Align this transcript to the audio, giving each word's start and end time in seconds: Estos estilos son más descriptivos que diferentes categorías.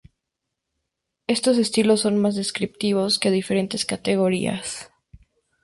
Estos 1.27 1.59
estilos 1.59 2.01
son 2.01 2.17
más 2.17 2.33
descriptivos 2.33 3.19
que 3.19 3.29
diferentes 3.29 3.85
categorías. 3.85 4.89